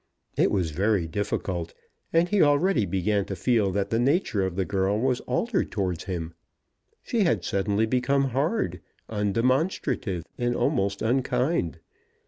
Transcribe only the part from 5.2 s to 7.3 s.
altered towards him. She